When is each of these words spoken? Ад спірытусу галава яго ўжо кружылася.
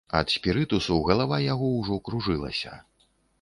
Ад 0.19 0.31
спірытусу 0.35 0.97
галава 1.09 1.37
яго 1.53 1.69
ўжо 1.81 1.99
кружылася. 2.09 2.73